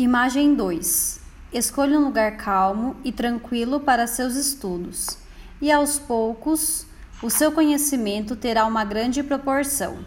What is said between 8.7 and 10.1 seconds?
grande proporção.